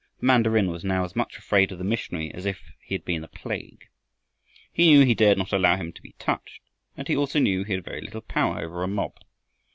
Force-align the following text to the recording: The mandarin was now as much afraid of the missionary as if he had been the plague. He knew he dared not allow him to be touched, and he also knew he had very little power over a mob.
The 0.19 0.25
mandarin 0.25 0.71
was 0.71 0.83
now 0.83 1.03
as 1.03 1.15
much 1.15 1.37
afraid 1.37 1.71
of 1.71 1.77
the 1.77 1.83
missionary 1.83 2.33
as 2.33 2.47
if 2.47 2.71
he 2.83 2.95
had 2.95 3.05
been 3.05 3.21
the 3.21 3.27
plague. 3.27 3.87
He 4.73 4.87
knew 4.89 5.05
he 5.05 5.13
dared 5.13 5.37
not 5.37 5.53
allow 5.53 5.75
him 5.75 5.93
to 5.93 6.01
be 6.01 6.15
touched, 6.17 6.63
and 6.97 7.07
he 7.07 7.15
also 7.15 7.37
knew 7.37 7.63
he 7.63 7.73
had 7.73 7.83
very 7.85 8.01
little 8.01 8.21
power 8.21 8.63
over 8.63 8.81
a 8.81 8.87
mob. 8.87 9.19